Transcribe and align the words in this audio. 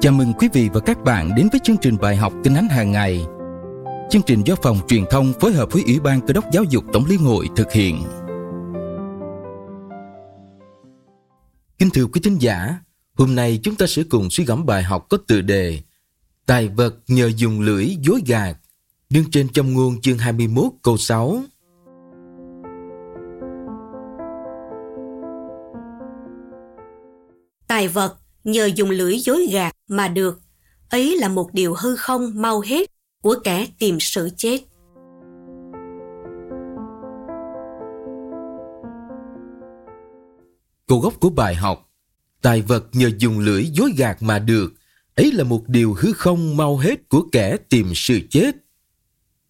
Chào 0.00 0.12
mừng 0.12 0.32
quý 0.32 0.48
vị 0.52 0.68
và 0.72 0.80
các 0.80 1.04
bạn 1.04 1.34
đến 1.36 1.48
với 1.52 1.60
chương 1.64 1.76
trình 1.76 1.96
bài 2.00 2.16
học 2.16 2.32
Kinh 2.44 2.54
Thánh 2.54 2.68
hàng 2.68 2.92
ngày. 2.92 3.26
Chương 4.10 4.22
trình 4.26 4.42
do 4.44 4.54
phòng 4.62 4.80
truyền 4.88 5.04
thông 5.10 5.32
phối 5.40 5.52
hợp 5.52 5.72
với 5.72 5.82
Ủy 5.86 6.00
ban 6.00 6.20
Cơ 6.20 6.32
đốc 6.32 6.44
Giáo 6.52 6.64
dục 6.64 6.84
Tổng 6.92 7.04
liên 7.08 7.18
hội 7.18 7.48
thực 7.56 7.72
hiện. 7.72 8.02
Kính 11.78 11.90
thưa 11.94 12.06
quý 12.06 12.20
thính 12.24 12.38
giả, 12.38 12.78
hôm 13.14 13.34
nay 13.34 13.60
chúng 13.62 13.74
ta 13.74 13.86
sẽ 13.86 14.02
cùng 14.10 14.30
suy 14.30 14.44
gẫm 14.44 14.66
bài 14.66 14.82
học 14.82 15.06
có 15.10 15.18
tựa 15.26 15.40
đề 15.40 15.80
Tài 16.46 16.68
vật 16.68 16.94
nhờ 17.08 17.30
dùng 17.36 17.60
lưỡi 17.60 17.96
dối 18.00 18.20
gạt, 18.26 18.56
đương 19.10 19.24
trên 19.30 19.48
trong 19.48 19.72
ngôn 19.72 20.00
chương 20.00 20.18
21 20.18 20.64
câu 20.82 20.96
6. 20.96 21.42
Tài 27.66 27.88
vật 27.88 28.16
nhờ 28.44 28.70
dùng 28.74 28.90
lưỡi 28.90 29.18
dối 29.18 29.48
gạt 29.52 29.75
mà 29.88 30.08
được, 30.08 30.40
ấy 30.90 31.16
là 31.18 31.28
một 31.28 31.52
điều 31.52 31.74
hư 31.74 31.96
không 31.96 32.42
mau 32.42 32.60
hết 32.60 32.90
của 33.22 33.36
kẻ 33.44 33.66
tìm 33.78 34.00
sự 34.00 34.30
chết. 34.36 34.60
Cổ 40.86 41.00
gốc 41.00 41.14
của 41.20 41.30
bài 41.30 41.54
học 41.54 41.86
Tài 42.46 42.62
vật 42.62 42.84
nhờ 42.92 43.10
dùng 43.18 43.38
lưỡi 43.38 43.64
dối 43.72 43.92
gạt 43.96 44.22
mà 44.22 44.38
được, 44.38 44.74
ấy 45.14 45.32
là 45.32 45.44
một 45.44 45.68
điều 45.68 45.94
hư 45.94 46.12
không 46.12 46.56
mau 46.56 46.76
hết 46.76 47.08
của 47.08 47.26
kẻ 47.32 47.56
tìm 47.68 47.92
sự 47.94 48.20
chết. 48.30 48.56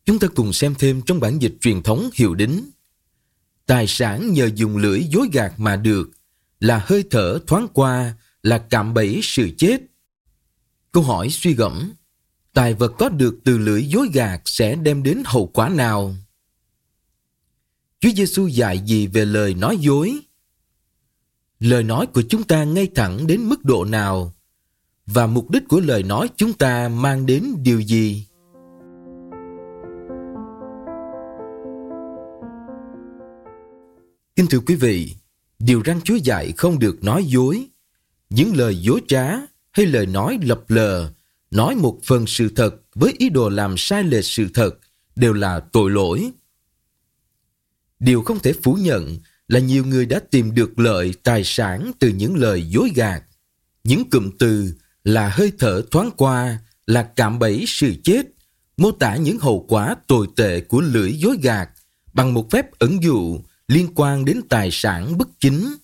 Chúng 0.05 0.18
ta 0.18 0.28
cùng 0.28 0.52
xem 0.52 0.74
thêm 0.78 1.02
trong 1.02 1.20
bản 1.20 1.42
dịch 1.42 1.55
truyền 1.60 1.82
thống 1.82 2.10
hiệu 2.14 2.34
đính. 2.34 2.70
Tài 3.66 3.86
sản 3.86 4.32
nhờ 4.32 4.50
dùng 4.55 4.77
lưỡi 4.77 5.02
dối 5.02 5.28
gạt 5.32 5.52
mà 5.56 5.77
được, 5.77 6.10
là 6.60 6.82
hơi 6.86 7.05
thở 7.10 7.38
thoáng 7.46 7.68
qua, 7.72 8.14
là 8.42 8.58
cạm 8.58 8.94
bẫy 8.94 9.20
sự 9.22 9.50
chết. 9.58 9.80
Câu 10.97 11.05
hỏi 11.05 11.28
suy 11.30 11.55
gẫm, 11.55 11.92
tài 12.52 12.75
vật 12.75 12.92
có 12.98 13.08
được 13.08 13.39
từ 13.44 13.58
lưỡi 13.58 13.84
dối 13.84 14.08
gạt 14.12 14.41
sẽ 14.44 14.75
đem 14.77 15.02
đến 15.02 15.22
hậu 15.27 15.47
quả 15.47 15.69
nào? 15.69 16.14
Chúa 18.00 18.11
Giêsu 18.16 18.47
dạy 18.47 18.78
gì 18.78 19.06
về 19.06 19.24
lời 19.24 19.55
nói 19.55 19.77
dối? 19.80 20.19
Lời 21.58 21.83
nói 21.83 22.06
của 22.06 22.22
chúng 22.28 22.42
ta 22.42 22.64
ngay 22.64 22.89
thẳng 22.94 23.27
đến 23.27 23.41
mức 23.48 23.64
độ 23.64 23.84
nào? 23.84 24.33
Và 25.06 25.27
mục 25.27 25.50
đích 25.50 25.62
của 25.69 25.80
lời 25.80 26.02
nói 26.02 26.30
chúng 26.36 26.52
ta 26.52 26.89
mang 26.89 27.27
đến 27.27 27.44
điều 27.62 27.80
gì? 27.80 28.27
Kính 34.36 34.47
thưa 34.50 34.61
quý 34.67 34.74
vị, 34.74 35.17
điều 35.58 35.83
răn 35.86 36.00
Chúa 36.00 36.17
dạy 36.17 36.52
không 36.52 36.78
được 36.78 37.05
nói 37.05 37.24
dối. 37.24 37.67
Những 38.30 38.56
lời 38.56 38.77
dối 38.77 39.00
trá 39.08 39.36
hay 39.77 39.86
lời 39.86 40.06
nói 40.06 40.38
lập 40.42 40.60
lờ, 40.69 41.10
nói 41.50 41.74
một 41.74 41.98
phần 42.05 42.27
sự 42.27 42.48
thật 42.56 42.74
với 42.94 43.14
ý 43.19 43.28
đồ 43.28 43.48
làm 43.48 43.74
sai 43.77 44.02
lệch 44.02 44.24
sự 44.24 44.46
thật 44.55 44.78
đều 45.16 45.33
là 45.33 45.60
tội 45.60 45.91
lỗi. 45.91 46.30
Điều 47.98 48.22
không 48.22 48.38
thể 48.38 48.52
phủ 48.62 48.74
nhận 48.74 49.18
là 49.48 49.60
nhiều 49.60 49.84
người 49.84 50.06
đã 50.06 50.20
tìm 50.30 50.55
được 50.55 50.78
lợi 50.78 51.14
tài 51.22 51.44
sản 51.44 51.92
từ 51.98 52.08
những 52.08 52.36
lời 52.36 52.68
dối 52.68 52.91
gạt. 52.94 53.22
Những 53.84 54.10
cụm 54.10 54.30
từ 54.38 54.74
là 55.05 55.28
hơi 55.28 55.52
thở 55.58 55.83
thoáng 55.90 56.11
qua, 56.16 56.58
là 56.86 57.02
cạm 57.02 57.38
bẫy 57.38 57.64
sự 57.66 57.94
chết, 58.05 58.22
mô 58.77 58.90
tả 58.90 59.16
những 59.16 59.38
hậu 59.38 59.66
quả 59.68 59.96
tồi 60.06 60.27
tệ 60.36 60.61
của 60.61 60.80
lưỡi 60.80 61.12
dối 61.12 61.36
gạt 61.42 61.70
bằng 62.12 62.34
một 62.34 62.50
phép 62.50 62.78
ẩn 62.78 63.02
dụ 63.02 63.40
liên 63.68 63.88
quan 63.94 64.24
đến 64.24 64.40
tài 64.48 64.68
sản 64.72 65.18
bất 65.18 65.28
chính. 65.40 65.74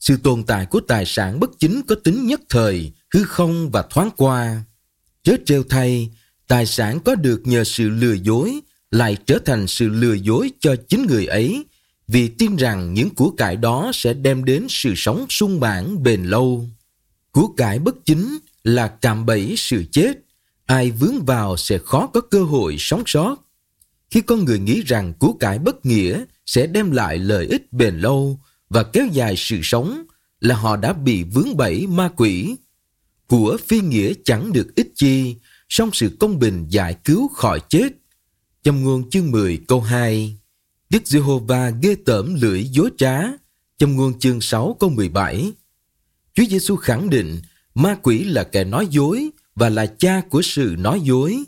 Sự 0.00 0.16
tồn 0.16 0.42
tại 0.42 0.66
của 0.66 0.80
tài 0.80 1.06
sản 1.06 1.40
bất 1.40 1.50
chính 1.58 1.82
có 1.82 1.94
tính 2.04 2.26
nhất 2.26 2.40
thời, 2.48 2.92
hư 3.14 3.24
không 3.24 3.70
và 3.70 3.82
thoáng 3.90 4.10
qua. 4.16 4.64
Chớ 5.22 5.36
treo 5.46 5.62
thay, 5.62 6.10
tài 6.48 6.66
sản 6.66 7.00
có 7.00 7.14
được 7.14 7.42
nhờ 7.44 7.64
sự 7.64 7.88
lừa 7.88 8.12
dối 8.12 8.60
lại 8.90 9.16
trở 9.26 9.38
thành 9.44 9.66
sự 9.66 9.88
lừa 9.88 10.14
dối 10.14 10.50
cho 10.60 10.76
chính 10.88 11.06
người 11.06 11.26
ấy 11.26 11.64
vì 12.08 12.28
tin 12.28 12.56
rằng 12.56 12.94
những 12.94 13.14
của 13.14 13.30
cải 13.30 13.56
đó 13.56 13.90
sẽ 13.94 14.14
đem 14.14 14.44
đến 14.44 14.66
sự 14.68 14.92
sống 14.96 15.26
sung 15.28 15.60
mãn 15.60 16.02
bền 16.02 16.24
lâu. 16.24 16.66
Của 17.30 17.48
cải 17.56 17.78
bất 17.78 17.94
chính 18.04 18.38
là 18.64 18.88
cạm 18.88 19.26
bẫy 19.26 19.54
sự 19.56 19.84
chết, 19.92 20.12
ai 20.66 20.90
vướng 20.90 21.24
vào 21.24 21.56
sẽ 21.56 21.78
khó 21.78 22.06
có 22.06 22.20
cơ 22.20 22.42
hội 22.42 22.76
sống 22.78 23.02
sót. 23.06 23.36
Khi 24.10 24.20
con 24.20 24.44
người 24.44 24.58
nghĩ 24.58 24.82
rằng 24.86 25.12
của 25.18 25.32
cải 25.32 25.58
bất 25.58 25.86
nghĩa 25.86 26.24
sẽ 26.46 26.66
đem 26.66 26.90
lại 26.90 27.18
lợi 27.18 27.46
ích 27.46 27.72
bền 27.72 27.98
lâu 27.98 28.40
và 28.70 28.82
kéo 28.82 29.06
dài 29.06 29.34
sự 29.36 29.60
sống 29.62 30.04
là 30.40 30.54
họ 30.54 30.76
đã 30.76 30.92
bị 30.92 31.22
vướng 31.22 31.56
bẫy 31.56 31.86
ma 31.86 32.10
quỷ. 32.16 32.56
Của 33.26 33.56
phi 33.66 33.80
nghĩa 33.80 34.12
chẳng 34.24 34.52
được 34.52 34.74
ích 34.74 34.92
chi, 34.94 35.36
song 35.68 35.90
sự 35.92 36.16
công 36.20 36.38
bình 36.38 36.66
giải 36.68 36.96
cứu 37.04 37.28
khỏi 37.28 37.60
chết. 37.68 37.88
Trong 38.62 38.84
ngôn 38.84 39.10
chương 39.10 39.30
10 39.30 39.60
câu 39.68 39.80
2, 39.80 40.38
Đức 40.90 41.06
Giê-hô-va 41.06 41.70
ghê 41.82 41.96
tởm 42.06 42.34
lưỡi 42.34 42.64
dối 42.64 42.90
trá. 42.98 43.22
Trong 43.78 43.96
ngôn 43.96 44.18
chương 44.18 44.40
6 44.40 44.76
câu 44.80 44.90
17, 44.90 45.52
Chúa 46.34 46.44
Giêsu 46.44 46.76
khẳng 46.76 47.10
định 47.10 47.40
ma 47.74 47.96
quỷ 48.02 48.24
là 48.24 48.44
kẻ 48.44 48.64
nói 48.64 48.86
dối 48.90 49.30
và 49.54 49.68
là 49.68 49.86
cha 49.86 50.20
của 50.30 50.42
sự 50.42 50.74
nói 50.78 51.00
dối. 51.00 51.44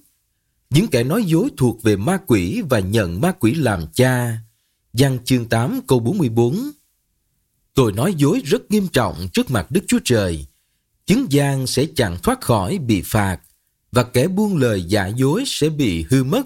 Những 0.70 0.88
kẻ 0.88 1.04
nói 1.04 1.24
dối 1.24 1.48
thuộc 1.56 1.82
về 1.82 1.96
ma 1.96 2.18
quỷ 2.26 2.62
và 2.70 2.78
nhận 2.78 3.20
ma 3.20 3.32
quỷ 3.32 3.54
làm 3.54 3.86
cha. 3.94 4.38
Giăng 4.92 5.24
chương 5.24 5.44
8 5.44 5.80
câu 5.86 6.00
44 6.00 6.70
Tôi 7.74 7.92
nói 7.92 8.14
dối 8.16 8.42
rất 8.44 8.70
nghiêm 8.70 8.88
trọng 8.88 9.28
trước 9.32 9.50
mặt 9.50 9.70
Đức 9.70 9.80
Chúa 9.86 9.98
Trời. 10.04 10.46
Chứng 11.06 11.26
gian 11.32 11.66
sẽ 11.66 11.86
chẳng 11.96 12.18
thoát 12.22 12.40
khỏi 12.40 12.78
bị 12.78 13.02
phạt 13.02 13.38
và 13.92 14.02
kẻ 14.02 14.28
buông 14.28 14.56
lời 14.56 14.84
giả 14.88 15.06
dối 15.06 15.44
sẽ 15.46 15.68
bị 15.68 16.04
hư 16.10 16.24
mất. 16.24 16.42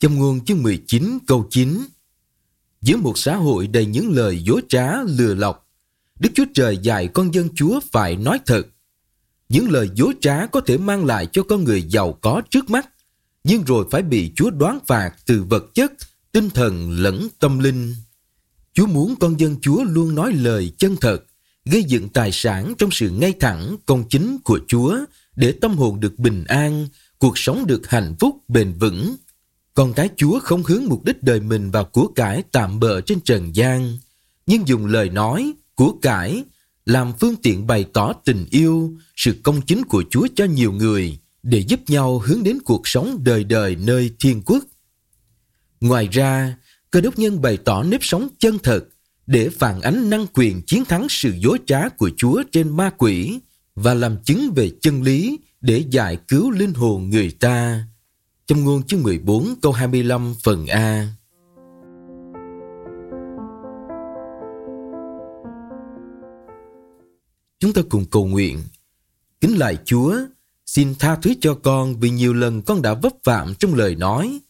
Trong 0.00 0.14
ngôn 0.14 0.44
chương 0.44 0.62
19 0.62 1.18
câu 1.26 1.46
9 1.50 1.78
Giữa 2.80 2.96
một 2.96 3.18
xã 3.18 3.36
hội 3.36 3.66
đầy 3.66 3.86
những 3.86 4.10
lời 4.12 4.42
dối 4.42 4.60
trá 4.68 5.02
lừa 5.02 5.34
lọc, 5.34 5.68
Đức 6.20 6.30
Chúa 6.34 6.44
Trời 6.54 6.78
dạy 6.78 7.08
con 7.08 7.34
dân 7.34 7.48
Chúa 7.54 7.80
phải 7.92 8.16
nói 8.16 8.40
thật. 8.46 8.66
Những 9.48 9.70
lời 9.70 9.90
dối 9.94 10.14
trá 10.20 10.46
có 10.46 10.60
thể 10.60 10.78
mang 10.78 11.04
lại 11.04 11.28
cho 11.32 11.42
con 11.42 11.64
người 11.64 11.82
giàu 11.82 12.12
có 12.12 12.42
trước 12.50 12.70
mắt, 12.70 12.88
nhưng 13.44 13.64
rồi 13.64 13.86
phải 13.90 14.02
bị 14.02 14.32
Chúa 14.36 14.50
đoán 14.50 14.78
phạt 14.86 15.10
từ 15.26 15.44
vật 15.48 15.64
chất, 15.74 15.92
tinh 16.32 16.50
thần 16.50 16.90
lẫn 16.90 17.28
tâm 17.38 17.58
linh. 17.58 17.94
Chúa 18.76 18.86
muốn 18.86 19.14
con 19.16 19.40
dân 19.40 19.56
Chúa 19.62 19.84
luôn 19.84 20.14
nói 20.14 20.32
lời 20.32 20.72
chân 20.78 20.96
thật, 21.00 21.24
gây 21.64 21.84
dựng 21.84 22.08
tài 22.08 22.32
sản 22.32 22.74
trong 22.78 22.90
sự 22.90 23.10
ngay 23.10 23.32
thẳng, 23.40 23.76
công 23.86 24.08
chính 24.08 24.38
của 24.44 24.60
Chúa 24.68 24.98
để 25.36 25.52
tâm 25.52 25.76
hồn 25.76 26.00
được 26.00 26.18
bình 26.18 26.44
an, 26.44 26.88
cuộc 27.18 27.38
sống 27.38 27.66
được 27.66 27.90
hạnh 27.90 28.14
phúc 28.20 28.36
bền 28.48 28.72
vững. 28.72 29.16
Con 29.74 29.92
cái 29.92 30.08
Chúa 30.16 30.40
không 30.40 30.62
hướng 30.62 30.84
mục 30.84 31.04
đích 31.04 31.22
đời 31.22 31.40
mình 31.40 31.70
vào 31.70 31.84
của 31.84 32.06
cải 32.06 32.42
tạm 32.52 32.80
bợ 32.80 33.00
trên 33.00 33.20
trần 33.20 33.56
gian, 33.56 33.98
nhưng 34.46 34.68
dùng 34.68 34.86
lời 34.86 35.08
nói, 35.08 35.52
của 35.74 35.94
cải 36.02 36.44
làm 36.86 37.12
phương 37.20 37.36
tiện 37.36 37.66
bày 37.66 37.86
tỏ 37.92 38.12
tình 38.12 38.46
yêu, 38.50 38.96
sự 39.16 39.36
công 39.42 39.62
chính 39.62 39.84
của 39.84 40.04
Chúa 40.10 40.26
cho 40.36 40.44
nhiều 40.44 40.72
người 40.72 41.18
để 41.42 41.58
giúp 41.58 41.80
nhau 41.86 42.18
hướng 42.18 42.42
đến 42.42 42.58
cuộc 42.64 42.88
sống 42.88 43.18
đời 43.24 43.44
đời 43.44 43.76
nơi 43.76 44.10
thiên 44.20 44.42
quốc. 44.46 44.64
Ngoài 45.80 46.08
ra, 46.12 46.56
cơ 46.96 47.00
đốc 47.00 47.18
nhân 47.18 47.40
bày 47.40 47.56
tỏ 47.56 47.82
nếp 47.82 48.04
sống 48.04 48.28
chân 48.38 48.58
thật 48.62 48.84
để 49.26 49.48
phản 49.48 49.80
ánh 49.80 50.10
năng 50.10 50.26
quyền 50.34 50.62
chiến 50.66 50.84
thắng 50.84 51.06
sự 51.08 51.32
dối 51.38 51.58
trá 51.66 51.88
của 51.88 52.10
Chúa 52.16 52.42
trên 52.52 52.76
ma 52.76 52.90
quỷ 52.98 53.40
và 53.74 53.94
làm 53.94 54.16
chứng 54.24 54.52
về 54.56 54.70
chân 54.80 55.02
lý 55.02 55.38
để 55.60 55.84
giải 55.90 56.18
cứu 56.28 56.50
linh 56.50 56.74
hồn 56.74 57.10
người 57.10 57.30
ta. 57.40 57.84
Trong 58.46 58.64
ngôn 58.64 58.82
chương 58.82 59.02
14 59.02 59.54
câu 59.62 59.72
25 59.72 60.34
phần 60.42 60.66
A. 60.66 61.08
Chúng 67.60 67.72
ta 67.72 67.82
cùng 67.88 68.04
cầu 68.10 68.26
nguyện. 68.26 68.58
Kính 69.40 69.58
lại 69.58 69.76
Chúa, 69.84 70.16
xin 70.66 70.94
tha 70.98 71.16
thứ 71.16 71.34
cho 71.40 71.54
con 71.54 72.00
vì 72.00 72.10
nhiều 72.10 72.34
lần 72.34 72.62
con 72.62 72.82
đã 72.82 72.94
vấp 72.94 73.12
phạm 73.24 73.54
trong 73.54 73.74
lời 73.74 73.94
nói. 73.94 74.40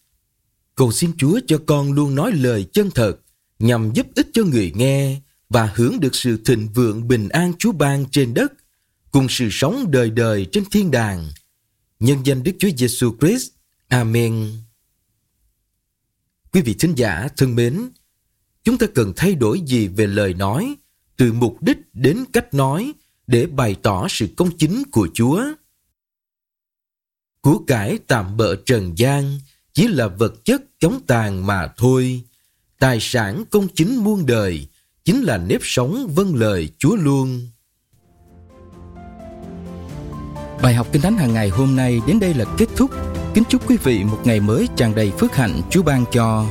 Cầu 0.77 0.93
xin 0.93 1.13
Chúa 1.19 1.41
cho 1.47 1.61
con 1.67 1.93
luôn 1.93 2.15
nói 2.15 2.33
lời 2.33 2.67
chân 2.73 2.91
thật 2.91 3.17
nhằm 3.59 3.93
giúp 3.95 4.07
ích 4.15 4.29
cho 4.33 4.45
người 4.45 4.73
nghe 4.75 5.21
và 5.49 5.73
hưởng 5.75 6.01
được 6.01 6.15
sự 6.15 6.37
thịnh 6.45 6.69
vượng 6.75 7.09
bình 7.09 7.29
an 7.29 7.53
Chúa 7.59 7.73
ban 7.73 8.07
trên 8.11 8.35
đất 8.35 8.53
cùng 9.11 9.27
sự 9.29 9.49
sống 9.51 9.91
đời 9.91 10.11
đời 10.11 10.47
trên 10.53 10.65
thiên 10.71 10.91
đàng. 10.91 11.31
Nhân 12.01 12.19
danh 12.25 12.43
Đức 12.43 12.53
Chúa 12.59 12.69
Giêsu 12.77 13.17
Christ. 13.21 13.51
Amen. 13.89 14.53
Quý 16.53 16.61
vị 16.61 16.75
thính 16.75 16.95
giả 16.95 17.29
thân 17.37 17.55
mến, 17.55 17.89
chúng 18.65 18.79
ta 18.79 18.87
cần 18.95 19.13
thay 19.17 19.35
đổi 19.35 19.61
gì 19.61 19.89
về 19.89 20.07
lời 20.07 20.35
nói 20.35 20.75
từ 21.17 21.33
mục 21.33 21.63
đích 21.63 21.79
đến 21.93 22.25
cách 22.33 22.55
nói 22.55 22.93
để 23.27 23.47
bày 23.47 23.77
tỏ 23.83 24.07
sự 24.09 24.29
công 24.37 24.57
chính 24.57 24.83
của 24.91 25.09
Chúa. 25.15 25.45
Của 27.41 27.59
cải 27.67 27.99
tạm 28.07 28.37
bợ 28.37 28.57
trần 28.57 28.99
gian 28.99 29.41
chỉ 29.77 29.89
là 29.89 30.07
vật 30.07 30.45
chất 30.45 30.63
chống 30.79 31.01
tàn 31.07 31.47
mà 31.47 31.69
thôi. 31.77 32.23
Tài 32.79 32.99
sản 33.01 33.45
công 33.51 33.69
chính 33.75 33.97
muôn 33.97 34.27
đời 34.27 34.67
chính 35.05 35.23
là 35.23 35.39
nếp 35.39 35.61
sống 35.63 36.13
vâng 36.15 36.35
lời 36.35 36.69
Chúa 36.79 36.97
luôn. 36.97 37.41
Bài 40.63 40.75
học 40.75 40.87
Kinh 40.93 41.03
Thánh 41.03 41.17
hàng 41.17 41.35
ngày 41.35 41.49
hôm 41.49 41.77
nay 41.77 42.01
đến 42.07 42.21
đây 42.21 42.35
là 42.35 42.45
kết 42.59 42.67
thúc. 42.77 42.91
Kính 43.35 43.45
chúc 43.49 43.71
quý 43.71 43.77
vị 43.83 44.05
một 44.05 44.21
ngày 44.25 44.41
mới 44.41 44.69
tràn 44.77 44.95
đầy 44.95 45.11
phước 45.11 45.35
hạnh 45.35 45.61
Chúa 45.71 45.83
ban 45.83 46.05
cho. 46.13 46.47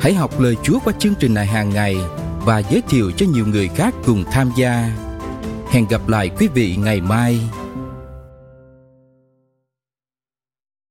Hãy 0.00 0.14
học 0.14 0.40
lời 0.40 0.56
Chúa 0.62 0.78
qua 0.84 0.92
chương 0.98 1.14
trình 1.20 1.34
này 1.34 1.46
hàng 1.46 1.70
ngày 1.70 1.96
và 2.44 2.58
giới 2.58 2.82
thiệu 2.88 3.10
cho 3.16 3.26
nhiều 3.26 3.46
người 3.46 3.68
khác 3.68 3.94
cùng 4.06 4.24
tham 4.32 4.50
gia. 4.56 4.96
Hẹn 5.70 5.86
gặp 5.90 6.08
lại 6.08 6.30
quý 6.38 6.48
vị 6.48 6.76
ngày 6.76 7.00
mai. 7.00 7.40